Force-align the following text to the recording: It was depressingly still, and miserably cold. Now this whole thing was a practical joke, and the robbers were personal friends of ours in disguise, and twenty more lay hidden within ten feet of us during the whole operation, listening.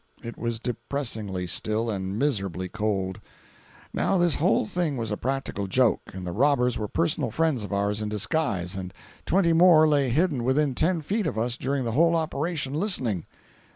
It 0.23 0.35
was 0.35 0.57
depressingly 0.59 1.45
still, 1.45 1.91
and 1.91 2.17
miserably 2.17 2.67
cold. 2.67 3.21
Now 3.93 4.17
this 4.17 4.33
whole 4.33 4.65
thing 4.65 4.97
was 4.97 5.11
a 5.11 5.15
practical 5.15 5.67
joke, 5.67 6.01
and 6.15 6.25
the 6.25 6.31
robbers 6.31 6.75
were 6.75 6.87
personal 6.87 7.29
friends 7.29 7.63
of 7.63 7.71
ours 7.71 8.01
in 8.01 8.09
disguise, 8.09 8.73
and 8.75 8.95
twenty 9.27 9.53
more 9.53 9.87
lay 9.87 10.09
hidden 10.09 10.43
within 10.43 10.73
ten 10.73 11.03
feet 11.03 11.27
of 11.27 11.37
us 11.37 11.55
during 11.55 11.83
the 11.83 11.91
whole 11.91 12.15
operation, 12.15 12.73
listening. 12.73 13.27